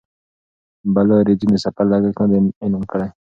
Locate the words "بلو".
0.93-1.13